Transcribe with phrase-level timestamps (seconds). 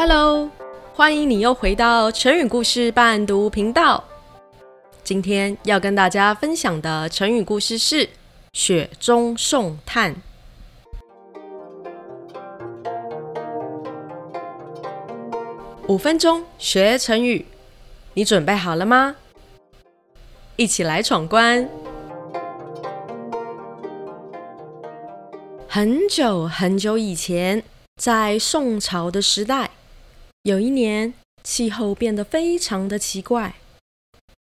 [0.00, 0.48] Hello，
[0.94, 4.04] 欢迎你又回到成语故事伴读频道。
[5.02, 8.08] 今天要跟大家分享的成语故事是
[8.54, 10.14] “雪中送炭”。
[15.88, 17.44] 五分钟学成语，
[18.14, 19.16] 你准备好了吗？
[20.54, 21.68] 一起来闯关。
[25.66, 27.64] 很久很久以前，
[27.96, 29.72] 在宋朝的时代，
[30.48, 31.12] 有一年
[31.42, 33.56] 气候变得非常的奇怪，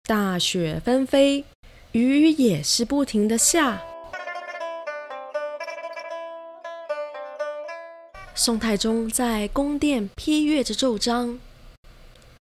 [0.03, 1.45] 大雪纷飞，
[1.94, 3.81] 雨也是不停的下。
[8.35, 11.39] 宋太宗在宫殿批阅着奏章，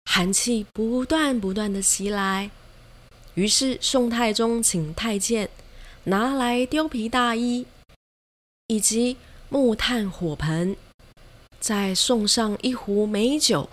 [0.06, 2.51] 寒气不断不断的袭来，
[3.34, 5.51] 于是宋太宗请太监
[6.04, 7.66] 拿来貂皮大衣
[8.68, 9.18] 以及
[9.51, 10.74] 木炭火盆，
[11.61, 13.69] 再送上一壶美酒。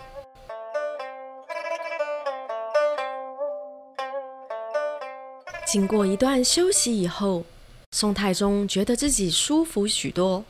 [5.66, 7.44] 经过一段休息以后，
[7.92, 10.44] 宋太宗觉得自己舒服许多。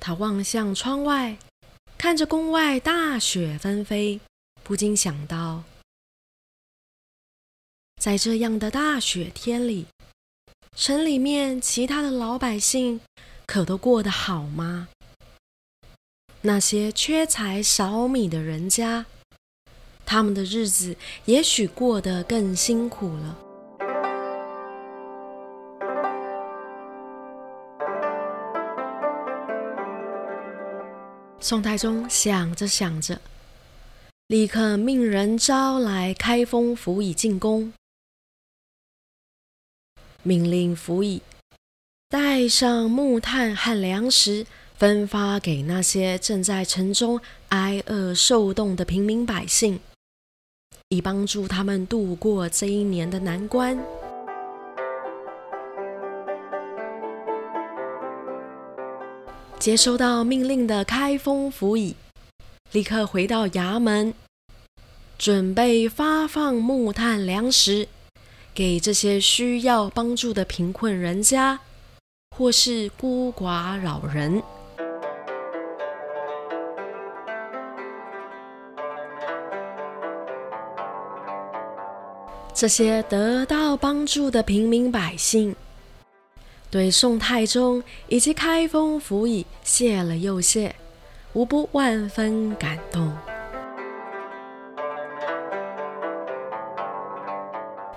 [0.00, 1.36] 他望向窗外，
[1.98, 4.20] 看着宫外大雪纷飞，
[4.62, 5.64] 不禁想到：
[8.00, 9.86] 在这样的大雪天里，
[10.76, 13.00] 城里面其他的老百姓
[13.46, 14.88] 可都过得好吗？
[16.46, 19.04] 那些缺柴少米的人家，
[20.04, 23.36] 他们的日子也许过得更辛苦了。
[31.40, 33.20] 宋太宗想着想着，
[34.28, 37.72] 立刻命人招来开封府尹进宫，
[40.22, 41.20] 命令府尹
[42.08, 44.46] 带上木炭和粮食，
[44.78, 49.80] 分发给那些正在城中挨饿受冻的平民百姓，
[50.90, 53.82] 以帮助他们度过这一年的难关。
[59.58, 61.94] 接收到命令的开封府尹，
[62.72, 64.12] 立刻回到衙门，
[65.16, 67.88] 准备发放木炭粮食
[68.54, 71.60] 给这些需要帮助的贫困人家，
[72.36, 74.42] 或是孤寡老人。
[82.58, 85.54] 这些得到帮助的平民百姓。
[86.70, 90.74] 对宋太宗以及开封府尹谢了又谢，
[91.34, 93.14] 无不万分感动。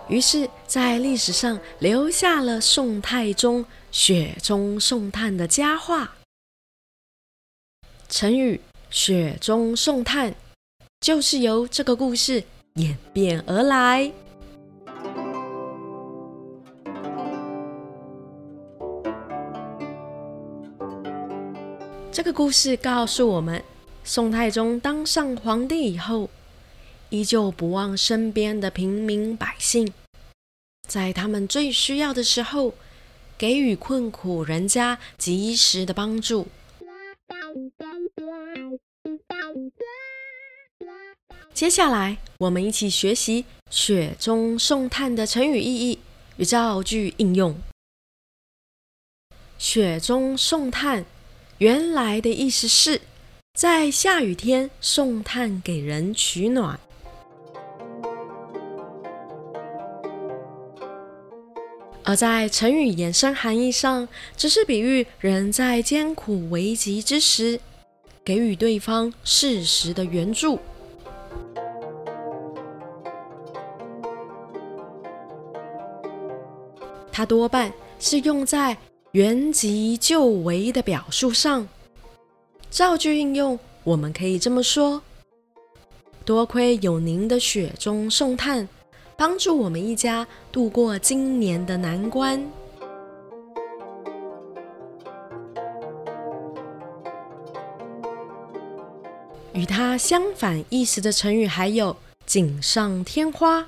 [0.10, 6.16] 于是，在历史上留下了宋太宗雪中送炭的佳话。
[8.10, 8.60] 成语
[8.92, 10.36] “雪中送炭”
[11.00, 12.44] 就是由这个故事
[12.74, 14.12] 演变而来。
[22.20, 23.64] 这个故事告诉我们，
[24.04, 26.30] 宋太宗当上皇帝以后，
[27.12, 29.94] 依旧不忘身边的平民百姓，
[30.86, 32.74] 在他们最需要的时候，
[33.38, 36.50] 给予困苦人家及时的帮助。
[41.54, 46.00] 接下来，我们一起学习“雪中送炭”的成语意义
[46.36, 47.56] 与造句应用。
[49.58, 51.06] “雪中送炭”。
[51.60, 53.02] 原来的意思是，
[53.54, 56.78] 在下雨天送炭给人取暖；
[62.06, 67.60] 而在成语延伸含义上，只是比喻人在艰苦危急之时，
[68.24, 70.58] 给予对方适时的援助。
[77.12, 77.70] 它多半
[78.00, 78.78] 是用在
[79.14, 81.68] 援急救危的表述上，
[82.70, 85.02] 造句应用，我们可以这么说：
[86.24, 88.70] 多亏有您的雪中送炭，
[89.18, 92.48] 帮助我们一家度过今年的难关。
[99.54, 101.98] 与它相反意思的成语还有
[102.28, 103.68] “锦上添花”，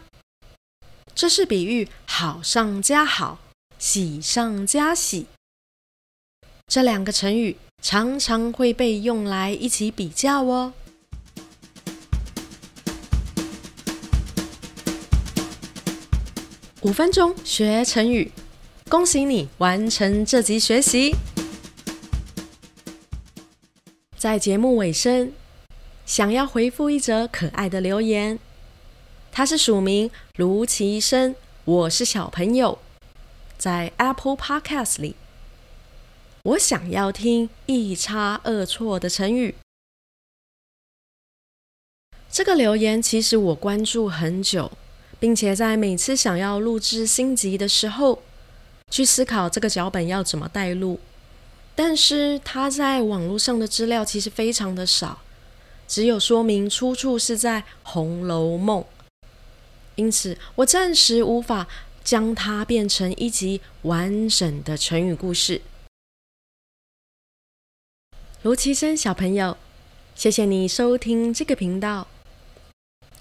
[1.16, 3.40] 这是比喻好上加好。
[3.83, 5.25] 喜上加喜，
[6.68, 10.72] 这两个成语常常会被用来一起比较哦。
[16.83, 18.31] 五分钟学成语，
[18.88, 21.16] 恭喜你完成这集学习。
[24.16, 25.34] 在节目尾声，
[26.06, 28.38] 想要回复一则可爱的留言，
[29.31, 31.36] 他是署名卢其生，
[31.66, 32.77] 我是小朋友，
[33.62, 35.16] 在 Apple Podcast 里，
[36.42, 39.54] 我想要听一差二错的成语。
[42.31, 44.72] 这个留言其实我关注很久，
[45.19, 48.24] 并且在每次想要录制新集的时候，
[48.90, 51.00] 去思考这个脚本要怎么带入。
[51.75, 55.19] 但是它在网络上的资料其实非常的少，
[55.88, 58.81] 只有说明出处是在《红楼梦》，
[59.94, 61.68] 因此我暂时无法
[62.03, 65.62] 将它变成一集完整的成语故事。
[68.44, 69.57] 卢其生小朋友，
[70.15, 72.07] 谢谢你收听这个频道。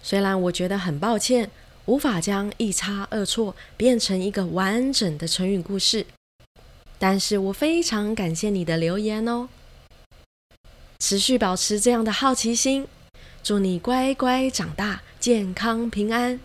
[0.03, 1.51] 虽然我觉得很抱歉，
[1.85, 6.07] 无法将一差二错变成一个完整的成语故事。
[6.99, 9.49] 但是我非常感谢你的留言哦，
[10.99, 12.87] 持续保持这样的好奇心，
[13.43, 16.41] 祝你乖乖长大，健康平安。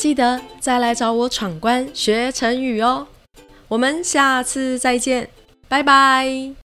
[0.00, 3.06] 记得再来找我闯关学成语哦，
[3.68, 5.28] 我们下次再见，
[5.68, 6.59] 拜拜。